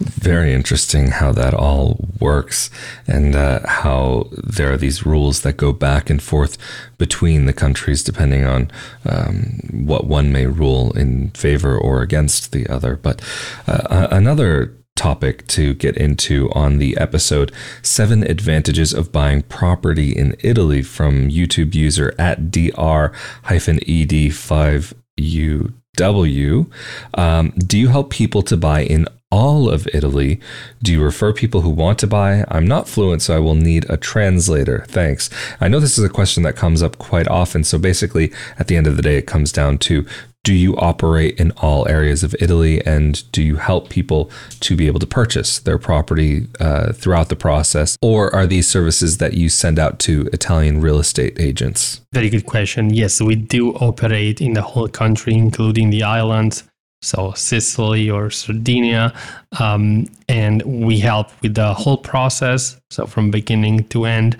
Very 0.00 0.54
interesting 0.54 1.08
how 1.08 1.32
that 1.32 1.54
all 1.54 1.98
works 2.20 2.70
and 3.08 3.34
uh, 3.34 3.66
how 3.66 4.28
there 4.30 4.72
are 4.72 4.76
these 4.76 5.04
rules 5.04 5.42
that 5.42 5.56
go 5.56 5.72
back 5.72 6.08
and 6.08 6.22
forth 6.22 6.56
between 6.98 7.46
the 7.46 7.52
countries 7.52 8.04
depending 8.04 8.44
on 8.44 8.70
um, 9.04 9.58
what 9.72 10.06
one 10.06 10.30
may 10.30 10.46
rule 10.46 10.92
in 10.92 11.30
favor 11.30 11.76
or 11.76 12.00
against 12.00 12.52
the 12.52 12.68
other. 12.68 12.94
But 12.94 13.20
uh, 13.66 14.06
another 14.12 14.78
topic 14.94 15.46
to 15.48 15.74
get 15.74 15.96
into 15.96 16.48
on 16.52 16.78
the 16.78 16.96
episode 16.96 17.50
Seven 17.82 18.22
Advantages 18.22 18.92
of 18.92 19.10
Buying 19.10 19.42
Property 19.42 20.12
in 20.12 20.36
Italy 20.40 20.82
from 20.82 21.28
YouTube 21.28 21.74
user 21.74 22.14
at 22.18 22.52
dr 22.52 23.12
ed5uw. 23.44 24.92
Um, 27.14 27.50
do 27.56 27.78
you 27.78 27.88
help 27.88 28.10
people 28.10 28.42
to 28.42 28.56
buy 28.56 28.82
in 28.82 29.08
all 29.30 29.68
of 29.68 29.86
Italy? 29.92 30.40
Do 30.82 30.92
you 30.92 31.02
refer 31.02 31.32
people 31.32 31.60
who 31.60 31.70
want 31.70 31.98
to 32.00 32.06
buy? 32.06 32.44
I'm 32.48 32.66
not 32.66 32.88
fluent, 32.88 33.22
so 33.22 33.36
I 33.36 33.38
will 33.38 33.54
need 33.54 33.88
a 33.88 33.96
translator. 33.96 34.84
Thanks. 34.88 35.30
I 35.60 35.68
know 35.68 35.80
this 35.80 35.98
is 35.98 36.04
a 36.04 36.08
question 36.08 36.42
that 36.44 36.56
comes 36.56 36.82
up 36.82 36.98
quite 36.98 37.28
often. 37.28 37.64
So 37.64 37.78
basically, 37.78 38.32
at 38.58 38.68
the 38.68 38.76
end 38.76 38.86
of 38.86 38.96
the 38.96 39.02
day, 39.02 39.16
it 39.16 39.26
comes 39.26 39.52
down 39.52 39.78
to 39.78 40.06
do 40.44 40.54
you 40.54 40.76
operate 40.76 41.38
in 41.38 41.50
all 41.58 41.86
areas 41.88 42.22
of 42.22 42.34
Italy 42.40 42.80
and 42.86 43.30
do 43.32 43.42
you 43.42 43.56
help 43.56 43.90
people 43.90 44.30
to 44.60 44.76
be 44.76 44.86
able 44.86 45.00
to 45.00 45.06
purchase 45.06 45.58
their 45.58 45.78
property 45.78 46.46
uh, 46.58 46.92
throughout 46.92 47.28
the 47.28 47.36
process? 47.36 47.98
Or 48.00 48.34
are 48.34 48.46
these 48.46 48.66
services 48.66 49.18
that 49.18 49.34
you 49.34 49.50
send 49.50 49.78
out 49.78 49.98
to 50.00 50.30
Italian 50.32 50.80
real 50.80 51.00
estate 51.00 51.38
agents? 51.38 52.00
Very 52.14 52.30
good 52.30 52.46
question. 52.46 52.94
Yes, 52.94 53.20
we 53.20 53.34
do 53.34 53.74
operate 53.74 54.40
in 54.40 54.54
the 54.54 54.62
whole 54.62 54.88
country, 54.88 55.34
including 55.34 55.90
the 55.90 56.02
islands 56.02 56.64
so 57.02 57.32
Sicily 57.32 58.10
or 58.10 58.30
Sardinia, 58.30 59.12
um, 59.60 60.06
and 60.28 60.62
we 60.62 60.98
help 60.98 61.30
with 61.42 61.54
the 61.54 61.72
whole 61.74 61.96
process, 61.98 62.80
so 62.90 63.06
from 63.06 63.30
beginning 63.30 63.84
to 63.88 64.04
end, 64.04 64.36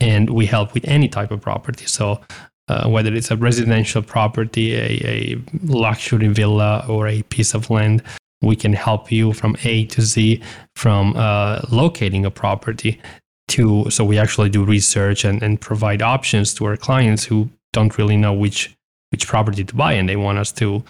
and 0.00 0.30
we 0.30 0.46
help 0.46 0.74
with 0.74 0.86
any 0.86 1.08
type 1.08 1.30
of 1.30 1.40
property. 1.40 1.86
So 1.86 2.20
uh, 2.68 2.88
whether 2.88 3.14
it's 3.14 3.30
a 3.30 3.36
residential 3.36 4.02
property, 4.02 4.74
a, 4.74 5.00
a 5.04 5.42
luxury 5.64 6.28
villa, 6.28 6.84
or 6.88 7.06
a 7.06 7.22
piece 7.22 7.54
of 7.54 7.70
land, 7.70 8.02
we 8.42 8.56
can 8.56 8.72
help 8.72 9.10
you 9.10 9.32
from 9.32 9.56
A 9.64 9.86
to 9.86 10.02
Z, 10.02 10.42
from 10.76 11.14
uh, 11.16 11.60
locating 11.70 12.24
a 12.26 12.30
property 12.30 13.00
to. 13.48 13.88
So 13.90 14.04
we 14.04 14.18
actually 14.18 14.50
do 14.50 14.64
research 14.64 15.24
and, 15.24 15.42
and 15.42 15.60
provide 15.60 16.02
options 16.02 16.52
to 16.54 16.66
our 16.66 16.76
clients 16.76 17.24
who 17.24 17.48
don't 17.72 17.96
really 17.98 18.16
know 18.16 18.32
which 18.32 18.74
which 19.10 19.26
property 19.26 19.64
to 19.64 19.74
buy, 19.74 19.92
and 19.92 20.08
they 20.08 20.16
want 20.16 20.38
us 20.38 20.52
to 20.52 20.82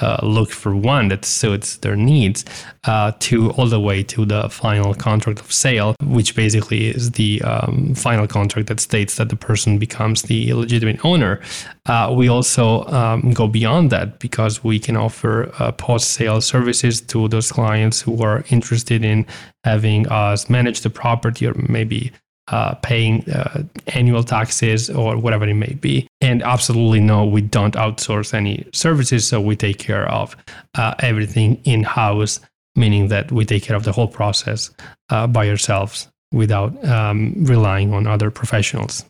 uh, 0.00 0.18
look 0.22 0.50
for 0.50 0.74
one 0.74 1.08
that 1.08 1.24
suits 1.24 1.76
their 1.78 1.96
needs 1.96 2.44
uh, 2.84 3.12
to 3.20 3.50
all 3.52 3.66
the 3.66 3.80
way 3.80 4.02
to 4.02 4.24
the 4.24 4.48
final 4.48 4.94
contract 4.94 5.40
of 5.40 5.52
sale, 5.52 5.94
which 6.02 6.34
basically 6.34 6.88
is 6.88 7.12
the 7.12 7.42
um, 7.42 7.94
final 7.94 8.26
contract 8.26 8.68
that 8.68 8.80
states 8.80 9.16
that 9.16 9.28
the 9.28 9.36
person 9.36 9.78
becomes 9.78 10.22
the 10.22 10.52
legitimate 10.54 11.04
owner. 11.04 11.40
Uh, 11.86 12.12
we 12.16 12.28
also 12.28 12.84
um, 12.86 13.32
go 13.32 13.46
beyond 13.48 13.90
that 13.90 14.18
because 14.18 14.62
we 14.62 14.78
can 14.78 14.96
offer 14.96 15.50
uh, 15.58 15.72
post 15.72 16.12
sale 16.12 16.40
services 16.40 17.00
to 17.00 17.28
those 17.28 17.50
clients 17.50 18.00
who 18.00 18.22
are 18.22 18.44
interested 18.50 19.04
in 19.04 19.26
having 19.64 20.06
us 20.08 20.48
manage 20.48 20.80
the 20.80 20.90
property 20.90 21.46
or 21.46 21.54
maybe 21.68 22.12
uh, 22.50 22.74
paying 22.76 23.28
uh, 23.30 23.62
annual 23.88 24.24
taxes 24.24 24.90
or 24.90 25.16
whatever 25.18 25.46
it 25.46 25.54
may 25.54 25.74
be. 25.80 26.08
And 26.20 26.42
absolutely 26.42 27.00
no, 27.00 27.24
we 27.24 27.42
don't 27.42 27.74
outsource 27.74 28.34
any 28.34 28.66
services. 28.72 29.26
So 29.26 29.40
we 29.40 29.56
take 29.56 29.78
care 29.78 30.08
of 30.10 30.36
uh, 30.74 30.94
everything 31.00 31.60
in 31.64 31.82
house, 31.82 32.40
meaning 32.74 33.08
that 33.08 33.30
we 33.32 33.44
take 33.44 33.62
care 33.62 33.76
of 33.76 33.84
the 33.84 33.92
whole 33.92 34.08
process 34.08 34.70
uh, 35.10 35.26
by 35.26 35.48
ourselves 35.48 36.08
without 36.32 36.84
um, 36.84 37.34
relying 37.36 37.92
on 37.92 38.06
other 38.06 38.30
professionals. 38.30 39.04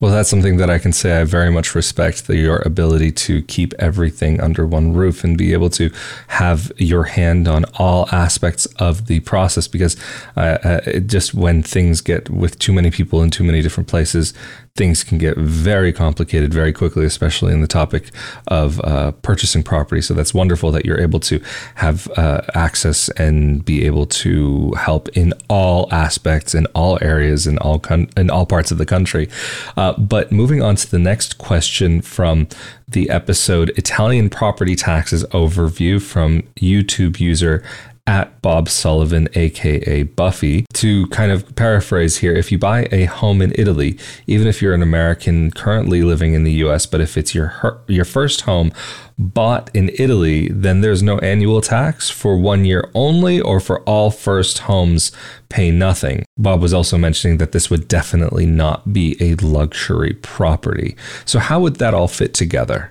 Well, 0.00 0.12
that's 0.12 0.30
something 0.30 0.56
that 0.56 0.70
I 0.70 0.78
can 0.78 0.92
say 0.94 1.20
I 1.20 1.24
very 1.24 1.50
much 1.50 1.74
respect 1.74 2.26
the, 2.26 2.34
your 2.34 2.62
ability 2.64 3.12
to 3.12 3.42
keep 3.42 3.74
everything 3.78 4.40
under 4.40 4.66
one 4.66 4.94
roof 4.94 5.24
and 5.24 5.36
be 5.36 5.52
able 5.52 5.68
to 5.70 5.90
have 6.28 6.72
your 6.78 7.04
hand 7.04 7.46
on 7.46 7.66
all 7.74 8.08
aspects 8.10 8.64
of 8.76 9.08
the 9.08 9.20
process. 9.20 9.68
Because 9.68 9.98
uh, 10.38 10.40
uh, 10.40 11.00
just 11.00 11.34
when 11.34 11.62
things 11.62 12.00
get 12.00 12.30
with 12.30 12.58
too 12.58 12.72
many 12.72 12.90
people 12.90 13.22
in 13.22 13.28
too 13.28 13.44
many 13.44 13.60
different 13.60 13.90
places, 13.90 14.32
things 14.76 15.04
can 15.04 15.18
get 15.18 15.36
very 15.36 15.92
complicated 15.92 16.54
very 16.54 16.72
quickly, 16.72 17.04
especially 17.04 17.52
in 17.52 17.60
the 17.60 17.66
topic 17.66 18.10
of 18.48 18.80
uh, 18.80 19.12
purchasing 19.22 19.62
property. 19.62 20.00
So 20.00 20.14
that's 20.14 20.32
wonderful 20.32 20.70
that 20.72 20.86
you're 20.86 21.00
able 21.00 21.20
to 21.20 21.40
have 21.76 22.10
uh, 22.16 22.42
access 22.54 23.08
and 23.10 23.64
be 23.64 23.84
able 23.84 24.06
to 24.06 24.72
help 24.72 25.08
in 25.10 25.34
all 25.48 25.88
aspects, 25.92 26.54
in 26.54 26.66
all 26.66 26.98
areas, 27.02 27.46
in 27.46 27.58
all 27.58 27.78
con- 27.78 28.08
in 28.16 28.30
all 28.30 28.46
parts 28.46 28.70
of 28.70 28.78
the 28.78 28.86
country. 28.86 29.28
Uh, 29.76 29.92
but 29.98 30.32
moving 30.32 30.62
on 30.62 30.76
to 30.76 30.90
the 30.90 30.98
next 30.98 31.38
question 31.38 32.00
from 32.00 32.48
the 32.88 33.08
episode 33.10 33.70
Italian 33.76 34.28
property 34.30 34.74
taxes 34.74 35.24
overview 35.26 36.00
from 36.02 36.42
YouTube 36.56 37.20
user 37.20 37.62
at 38.06 38.40
Bob 38.42 38.68
Sullivan, 38.68 39.28
aka 39.34 40.02
Buffy. 40.04 40.66
To 40.74 41.06
kind 41.08 41.30
of 41.32 41.54
paraphrase 41.56 42.18
here, 42.18 42.34
if 42.34 42.50
you 42.50 42.58
buy 42.58 42.88
a 42.90 43.04
home 43.04 43.42
in 43.42 43.52
Italy, 43.56 43.98
even 44.26 44.46
if 44.46 44.60
you're 44.60 44.74
an 44.74 44.82
American 44.82 45.50
currently 45.50 46.02
living 46.02 46.34
in 46.34 46.44
the 46.44 46.52
US, 46.64 46.86
but 46.86 47.00
if 47.00 47.16
it's 47.16 47.34
your 47.34 47.82
your 47.86 48.04
first 48.04 48.42
home 48.42 48.72
bought 49.18 49.70
in 49.74 49.90
Italy, 49.98 50.48
then 50.48 50.80
there's 50.80 51.02
no 51.02 51.18
annual 51.18 51.60
tax 51.60 52.08
for 52.08 52.38
one 52.38 52.64
year 52.64 52.90
only, 52.94 53.40
or 53.40 53.60
for 53.60 53.80
all 53.82 54.10
first 54.10 54.60
homes 54.60 55.12
pay 55.48 55.70
nothing. 55.70 56.24
Bob 56.38 56.62
was 56.62 56.72
also 56.72 56.96
mentioning 56.96 57.38
that 57.38 57.52
this 57.52 57.68
would 57.68 57.86
definitely 57.86 58.46
not 58.46 58.92
be 58.92 59.16
a 59.20 59.34
luxury 59.36 60.14
property. 60.14 60.96
So, 61.24 61.38
how 61.38 61.60
would 61.60 61.76
that 61.76 61.94
all 61.94 62.08
fit 62.08 62.32
together? 62.32 62.90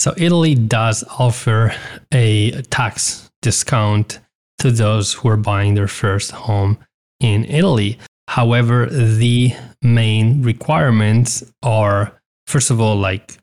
So 0.00 0.14
Italy 0.16 0.54
does 0.54 1.04
offer 1.18 1.74
a 2.10 2.62
tax 2.70 3.30
discount 3.42 4.18
to 4.60 4.70
those 4.70 5.12
who 5.12 5.28
are 5.28 5.36
buying 5.36 5.74
their 5.74 5.88
first 5.88 6.30
home 6.30 6.78
in 7.20 7.44
Italy. 7.44 7.98
However, 8.26 8.86
the 8.86 9.52
main 9.82 10.40
requirements 10.40 11.44
are, 11.62 12.18
first 12.46 12.70
of 12.70 12.80
all, 12.80 12.96
like 12.96 13.36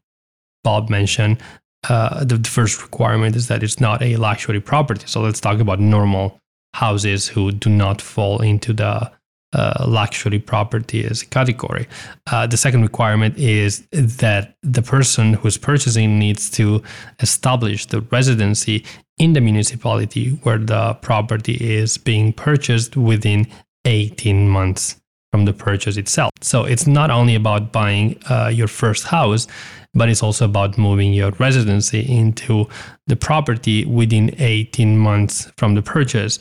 Bob 0.64 0.90
mentioned, 0.90 1.44
uh, 1.90 2.24
the, 2.24 2.38
the 2.38 2.50
first 2.50 2.82
requirement 2.82 3.36
is 3.36 3.50
that 3.50 3.62
it's 3.62 3.80
not 3.80 4.02
a 4.02 4.16
luxury 4.16 4.60
property. 4.60 5.06
So 5.06 5.22
let's 5.22 5.40
talk 5.40 5.60
about 5.60 5.80
normal 5.80 6.40
houses 6.74 7.28
who 7.28 7.52
do 7.52 7.70
not 7.70 8.02
fall 8.02 8.42
into 8.42 8.74
the 8.74 9.12
uh, 9.54 9.86
luxury 9.88 10.40
property 10.40 11.06
as 11.06 11.22
a 11.22 11.26
category. 11.26 11.88
Uh, 12.32 12.46
the 12.48 12.58
second 12.58 12.82
requirement 12.82 13.38
is 13.38 13.88
that 13.92 14.56
the 14.62 14.82
person 14.82 15.34
who's 15.34 15.58
purchasing 15.58 16.20
needs 16.20 16.50
to 16.50 16.82
establish 17.20 17.86
the 17.86 18.02
residency 18.02 18.84
in 19.18 19.34
the 19.34 19.42
municipality 19.42 20.30
where 20.44 20.58
the 20.58 20.94
property 21.02 21.54
is 21.54 21.98
being 21.98 22.34
purchased 22.34 22.96
within 22.98 23.48
18 23.86 24.50
months 24.50 25.00
from 25.32 25.46
the 25.46 25.54
purchase 25.54 25.98
itself. 25.98 26.32
So 26.42 26.64
it's 26.64 26.88
not 26.88 27.10
only 27.10 27.36
about 27.36 27.72
buying 27.72 28.20
uh, 28.30 28.48
your 28.48 28.68
first 28.68 29.06
house, 29.06 29.48
but 29.94 30.10
it's 30.10 30.24
also 30.24 30.46
about 30.46 30.78
moving 30.78 31.14
your 31.14 31.32
residency 31.32 32.02
into 32.02 32.68
the 33.08 33.16
property 33.16 33.86
within 33.86 34.36
18 34.38 34.98
months 34.98 35.52
from 35.58 35.76
the 35.76 35.82
purchase, 35.82 36.40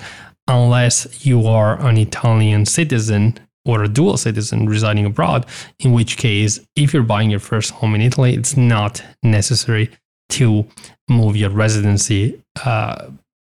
unless 0.49 1.27
you 1.27 1.47
are 1.47 1.81
an 1.81 1.97
Italian 1.97 2.67
citizen 2.67 3.39
or 3.65 3.83
a 3.83 3.89
dual 3.89 4.17
citizen 4.17 4.69
residing 4.69 5.05
abroad, 5.05 5.45
in 5.81 5.93
which 5.93 6.17
case, 6.17 6.61
if 6.77 6.95
you're 6.95 7.03
buying 7.03 7.31
your 7.31 7.41
first 7.41 7.73
home 7.73 7.95
in 7.95 8.01
Italy, 8.01 8.35
it's 8.35 8.57
not 8.57 9.03
necessary 9.23 9.91
to 10.29 10.67
move 11.09 11.37
your 11.37 11.51
residency 11.51 12.41
uh, 12.65 13.09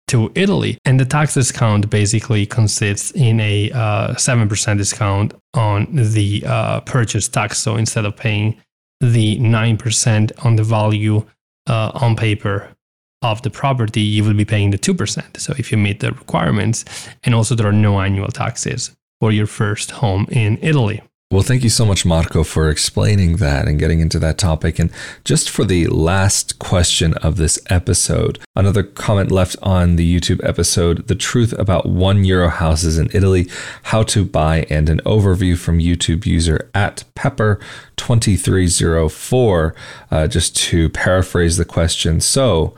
to 0.09 0.31
Italy. 0.35 0.79
And 0.85 0.99
the 1.01 1.05
tax 1.05 1.35
discount 1.35 1.91
basically 1.91 2.47
consists 2.47 3.11
in 3.13 3.41
a 3.41 3.71
uh, 3.73 4.15
7% 4.15 4.79
discount 4.79 5.35
on 5.55 5.89
the 5.91 6.45
uh, 6.47 6.81
purchase 6.81 7.29
tax. 7.29 7.59
So 7.59 7.77
instead 7.77 8.05
of 8.05 8.17
paying 8.17 8.57
the 9.01 9.39
9% 9.39 10.45
on 10.45 10.57
the 10.57 10.63
value 10.63 11.27
uh, 11.67 11.91
on 11.95 12.17
paper 12.17 12.76
of 13.23 13.43
the 13.43 13.51
property, 13.51 14.01
you 14.01 14.25
will 14.25 14.35
be 14.35 14.45
paying 14.45 14.71
the 14.71 14.79
2%. 14.79 15.37
So 15.39 15.55
if 15.59 15.73
you 15.73 15.79
meet 15.79 16.01
the 16.01 16.13
requirements, 16.13 16.85
and 17.25 17.35
also 17.35 17.55
there 17.55 17.67
are 17.67 17.73
no 17.73 18.01
annual 18.01 18.29
taxes 18.29 18.95
for 19.21 19.33
your 19.33 19.47
first 19.47 19.91
home 19.91 20.27
in 20.31 20.59
Italy. 20.63 21.03
Well, 21.29 21.43
thank 21.43 21.65
you 21.65 21.71
so 21.71 21.85
much, 21.85 22.07
Marco, 22.07 22.45
for 22.45 22.71
explaining 22.71 23.39
that 23.39 23.67
and 23.67 23.81
getting 23.81 23.99
into 23.99 24.21
that 24.21 24.39
topic. 24.39 24.79
And 24.79 24.93
just 25.25 25.51
for 25.51 25.65
the 25.65 25.89
last 25.89 26.61
question 26.61 27.15
of 27.15 27.37
this 27.37 27.59
episode, 27.69 28.39
another 28.55 28.85
comment 28.85 29.33
left 29.33 29.57
on 29.61 29.97
the 29.97 30.09
YouTube 30.09 30.39
episode 30.49 31.09
The 31.09 31.17
Truth 31.17 31.53
About 31.59 31.87
One 31.87 32.25
Euro 32.25 32.49
Houses 32.49 32.97
in 32.97 33.11
Italy, 33.13 33.51
How 33.83 34.05
to 34.05 34.25
Buy, 34.25 34.67
and 34.71 34.89
an 34.89 35.01
overview 35.01 35.59
from 35.59 35.81
YouTube 35.81 36.27
user 36.27 36.71
at 36.73 37.03
Pepper2304. 37.17 39.75
Uh, 40.13 40.29
just 40.29 40.55
to 40.57 40.89
paraphrase 40.91 41.57
the 41.57 41.65
question. 41.65 42.21
So, 42.21 42.77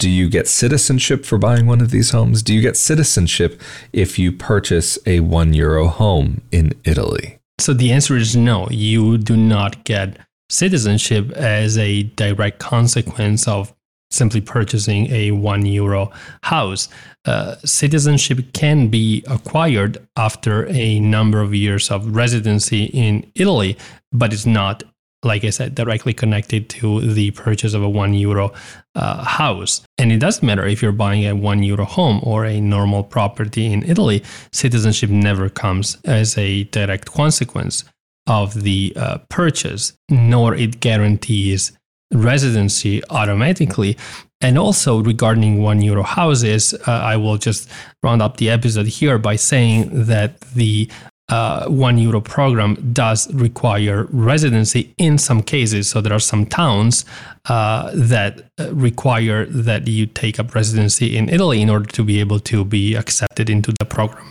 do 0.00 0.08
you 0.08 0.30
get 0.30 0.48
citizenship 0.48 1.26
for 1.26 1.36
buying 1.36 1.66
one 1.66 1.82
of 1.82 1.90
these 1.90 2.10
homes? 2.10 2.42
Do 2.42 2.54
you 2.54 2.62
get 2.62 2.76
citizenship 2.76 3.60
if 3.92 4.18
you 4.18 4.32
purchase 4.32 4.98
a 5.04 5.20
one 5.20 5.52
euro 5.52 5.88
home 5.88 6.40
in 6.50 6.72
Italy? 6.84 7.38
So 7.60 7.74
the 7.74 7.92
answer 7.92 8.16
is 8.16 8.34
no. 8.34 8.66
You 8.70 9.18
do 9.18 9.36
not 9.36 9.84
get 9.84 10.16
citizenship 10.48 11.30
as 11.32 11.76
a 11.76 12.04
direct 12.04 12.58
consequence 12.58 13.46
of 13.46 13.74
simply 14.10 14.40
purchasing 14.40 15.12
a 15.12 15.32
one 15.32 15.66
euro 15.66 16.10
house. 16.42 16.88
Uh, 17.26 17.56
citizenship 17.64 18.54
can 18.54 18.88
be 18.88 19.22
acquired 19.28 19.98
after 20.16 20.66
a 20.70 20.98
number 20.98 21.42
of 21.42 21.54
years 21.54 21.90
of 21.90 22.16
residency 22.16 22.84
in 22.84 23.30
Italy, 23.34 23.76
but 24.12 24.32
it's 24.32 24.46
not 24.46 24.82
like 25.22 25.44
I 25.44 25.50
said, 25.50 25.74
directly 25.74 26.14
connected 26.14 26.68
to 26.70 27.00
the 27.00 27.30
purchase 27.32 27.74
of 27.74 27.82
a 27.82 27.88
one 27.88 28.14
euro 28.14 28.52
uh, 28.94 29.24
house. 29.24 29.82
And 29.98 30.12
it 30.12 30.18
doesn't 30.18 30.44
matter 30.44 30.66
if 30.66 30.82
you're 30.82 30.92
buying 30.92 31.26
a 31.26 31.34
one 31.34 31.62
euro 31.62 31.84
home 31.84 32.20
or 32.22 32.44
a 32.44 32.60
normal 32.60 33.04
property 33.04 33.66
in 33.66 33.82
Italy, 33.84 34.22
citizenship 34.52 35.10
never 35.10 35.48
comes 35.48 35.96
as 36.04 36.36
a 36.36 36.64
direct 36.64 37.12
consequence 37.12 37.84
of 38.26 38.62
the 38.62 38.92
uh, 38.96 39.18
purchase, 39.28 39.92
nor 40.08 40.54
it 40.54 40.80
guarantees 40.80 41.72
residency 42.12 43.02
automatically. 43.10 43.96
And 44.40 44.56
also 44.56 45.02
regarding 45.02 45.62
one 45.62 45.82
euro 45.82 46.02
houses, 46.02 46.72
uh, 46.72 46.90
I 46.90 47.16
will 47.16 47.36
just 47.36 47.68
round 48.02 48.22
up 48.22 48.38
the 48.38 48.48
episode 48.50 48.86
here 48.86 49.18
by 49.18 49.36
saying 49.36 50.06
that 50.06 50.40
the 50.40 50.90
uh, 51.30 51.66
one 51.68 51.96
euro 51.98 52.20
program 52.20 52.74
does 52.92 53.32
require 53.32 54.04
residency 54.10 54.92
in 54.98 55.16
some 55.16 55.42
cases. 55.42 55.88
So 55.88 56.00
there 56.00 56.12
are 56.12 56.20
some 56.20 56.44
towns 56.44 57.04
uh, 57.46 57.90
that 57.94 58.50
uh, 58.58 58.74
require 58.74 59.46
that 59.46 59.86
you 59.86 60.06
take 60.06 60.38
up 60.40 60.54
residency 60.54 61.16
in 61.16 61.28
Italy 61.28 61.62
in 61.62 61.70
order 61.70 61.86
to 61.86 62.04
be 62.04 62.20
able 62.20 62.40
to 62.40 62.64
be 62.64 62.94
accepted 62.94 63.48
into 63.48 63.72
the 63.78 63.84
program. 63.84 64.26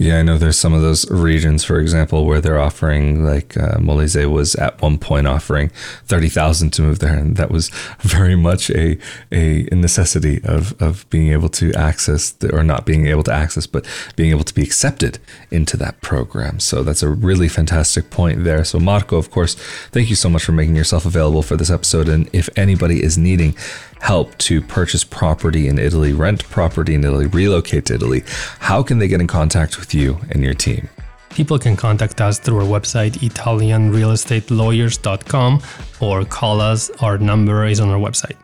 Yeah, 0.00 0.20
I 0.20 0.22
know 0.22 0.38
there's 0.38 0.56
some 0.56 0.74
of 0.74 0.80
those 0.80 1.10
regions, 1.10 1.64
for 1.64 1.80
example, 1.80 2.24
where 2.24 2.40
they're 2.40 2.60
offering, 2.60 3.24
like 3.24 3.56
uh, 3.56 3.78
Molise 3.78 4.30
was 4.30 4.54
at 4.54 4.80
one 4.80 4.96
point 4.96 5.26
offering 5.26 5.70
30,000 6.04 6.70
to 6.74 6.82
move 6.82 7.00
there. 7.00 7.18
And 7.18 7.36
that 7.36 7.50
was 7.50 7.70
very 7.98 8.36
much 8.36 8.70
a, 8.70 8.96
a 9.32 9.64
necessity 9.72 10.40
of, 10.44 10.80
of 10.80 11.10
being 11.10 11.32
able 11.32 11.48
to 11.48 11.74
access, 11.74 12.30
the, 12.30 12.54
or 12.54 12.62
not 12.62 12.86
being 12.86 13.08
able 13.08 13.24
to 13.24 13.32
access, 13.32 13.66
but 13.66 13.84
being 14.14 14.30
able 14.30 14.44
to 14.44 14.54
be 14.54 14.62
accepted 14.62 15.18
into 15.50 15.76
that 15.78 16.00
program. 16.00 16.60
So 16.60 16.84
that's 16.84 17.02
a 17.02 17.08
really 17.08 17.48
fantastic 17.48 18.08
point 18.08 18.44
there. 18.44 18.64
So, 18.64 18.78
Marco, 18.78 19.16
of 19.16 19.32
course, 19.32 19.56
thank 19.90 20.10
you 20.10 20.16
so 20.16 20.28
much 20.28 20.44
for 20.44 20.52
making 20.52 20.76
yourself 20.76 21.06
available 21.06 21.42
for 21.42 21.56
this 21.56 21.70
episode. 21.70 22.08
And 22.08 22.30
if 22.32 22.48
anybody 22.56 23.02
is 23.02 23.18
needing 23.18 23.56
help 24.00 24.36
to 24.38 24.60
purchase 24.60 25.04
property 25.04 25.68
in 25.68 25.78
Italy, 25.78 26.12
rent 26.12 26.42
property 26.50 26.94
in 26.94 27.04
Italy, 27.04 27.26
relocate 27.26 27.84
to 27.86 27.94
Italy, 27.94 28.24
how 28.58 28.82
can 28.82 28.98
they 28.98 29.08
get 29.08 29.20
in 29.20 29.26
contact 29.26 29.78
with 29.78 29.94
you 29.94 30.18
and 30.30 30.42
your 30.42 30.54
team? 30.54 30.88
People 31.30 31.58
can 31.58 31.76
contact 31.76 32.20
us 32.20 32.38
through 32.38 32.58
our 32.58 32.64
website, 32.64 33.12
ItalianRealEstateLawyers.com, 33.18 35.62
or 36.00 36.24
call 36.24 36.60
us. 36.60 36.90
Our 37.02 37.18
number 37.18 37.66
is 37.66 37.80
on 37.80 37.88
our 37.90 37.98
website. 37.98 38.36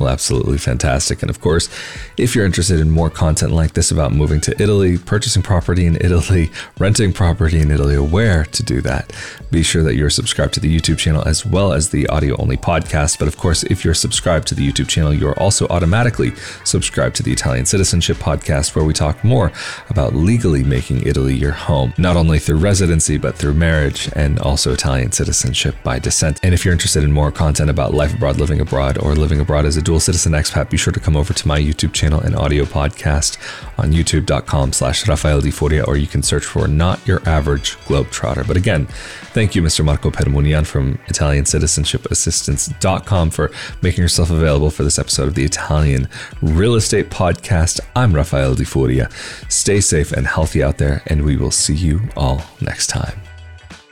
Well, 0.00 0.08
absolutely 0.08 0.56
fantastic. 0.56 1.20
And 1.20 1.28
of 1.28 1.42
course, 1.42 1.68
if 2.16 2.34
you're 2.34 2.46
interested 2.46 2.80
in 2.80 2.90
more 2.90 3.10
content 3.10 3.52
like 3.52 3.74
this 3.74 3.90
about 3.90 4.12
moving 4.12 4.40
to 4.40 4.62
Italy, 4.62 4.96
purchasing 4.96 5.42
property 5.42 5.84
in 5.84 5.96
Italy, 5.96 6.50
renting 6.78 7.12
property 7.12 7.60
in 7.60 7.70
Italy, 7.70 7.96
or 7.96 8.02
where 8.02 8.46
to 8.46 8.62
do 8.62 8.80
that, 8.80 9.12
be 9.50 9.62
sure 9.62 9.82
that 9.82 9.96
you're 9.96 10.08
subscribed 10.08 10.54
to 10.54 10.60
the 10.60 10.74
YouTube 10.74 10.96
channel 10.96 11.22
as 11.28 11.44
well 11.44 11.74
as 11.74 11.90
the 11.90 12.06
audio 12.06 12.34
only 12.40 12.56
podcast. 12.56 13.18
But 13.18 13.28
of 13.28 13.36
course, 13.36 13.62
if 13.64 13.84
you're 13.84 13.92
subscribed 13.92 14.48
to 14.48 14.54
the 14.54 14.66
YouTube 14.66 14.88
channel, 14.88 15.12
you're 15.12 15.38
also 15.38 15.66
automatically 15.68 16.32
subscribed 16.64 17.14
to 17.16 17.22
the 17.22 17.32
Italian 17.32 17.66
Citizenship 17.66 18.16
podcast, 18.16 18.74
where 18.74 18.86
we 18.86 18.94
talk 18.94 19.22
more 19.22 19.52
about 19.90 20.14
legally 20.14 20.64
making 20.64 21.06
Italy 21.06 21.34
your 21.34 21.52
home, 21.52 21.92
not 21.98 22.16
only 22.16 22.38
through 22.38 22.56
residency, 22.56 23.18
but 23.18 23.34
through 23.34 23.52
marriage 23.52 24.08
and 24.16 24.38
also 24.38 24.72
Italian 24.72 25.12
citizenship 25.12 25.76
by 25.84 25.98
descent. 25.98 26.40
And 26.42 26.54
if 26.54 26.64
you're 26.64 26.72
interested 26.72 27.04
in 27.04 27.12
more 27.12 27.30
content 27.30 27.68
about 27.68 27.92
life 27.92 28.14
abroad, 28.14 28.38
living 28.40 28.62
abroad, 28.62 28.96
or 28.96 29.14
living 29.14 29.40
abroad 29.40 29.66
as 29.66 29.76
a 29.76 29.89
dual 29.90 29.98
citizen 29.98 30.34
expat, 30.34 30.70
be 30.70 30.76
sure 30.76 30.92
to 30.92 31.00
come 31.00 31.16
over 31.16 31.34
to 31.34 31.48
my 31.48 31.58
YouTube 31.58 31.92
channel 31.92 32.20
and 32.20 32.36
audio 32.36 32.62
podcast 32.62 33.36
on 33.76 33.90
youtube.com 33.90 34.72
slash 34.72 35.08
Rafael 35.08 35.40
Di 35.40 35.50
or 35.80 35.96
you 35.96 36.06
can 36.06 36.22
search 36.22 36.44
for 36.44 36.68
Not 36.68 37.04
Your 37.08 37.28
Average 37.28 37.76
Globetrotter. 37.78 38.46
But 38.46 38.56
again, 38.56 38.86
thank 39.34 39.56
you, 39.56 39.62
Mr. 39.62 39.84
Marco 39.84 40.10
Permunian 40.10 40.64
from 40.64 40.98
Italiancitizenship.assistance.com 41.08 43.30
for 43.30 43.50
making 43.82 44.02
yourself 44.02 44.30
available 44.30 44.70
for 44.70 44.84
this 44.84 44.96
episode 44.96 45.26
of 45.26 45.34
the 45.34 45.42
Italian 45.42 46.08
Real 46.40 46.76
Estate 46.76 47.10
Podcast. 47.10 47.80
I'm 47.96 48.14
Rafael 48.14 48.54
Di 48.54 48.62
Furia. 48.62 49.10
Stay 49.48 49.80
safe 49.80 50.12
and 50.12 50.24
healthy 50.24 50.62
out 50.62 50.78
there, 50.78 51.02
and 51.08 51.24
we 51.24 51.36
will 51.36 51.50
see 51.50 51.74
you 51.74 52.02
all 52.16 52.44
next 52.60 52.86
time. 52.86 53.20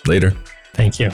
Later. 0.07 0.33
Thank 0.75 1.01
you. 1.01 1.11